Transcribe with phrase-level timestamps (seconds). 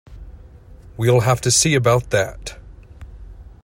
[0.97, 2.57] We'll have to see about that.